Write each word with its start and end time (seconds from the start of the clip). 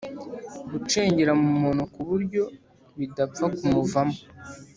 Gucengera 0.71 1.31
mu 1.41 1.49
muntu 1.61 1.83
ku 1.93 2.01
buryo 2.09 2.43
bidapfa 2.99 3.45
kumuvamo 3.57 4.17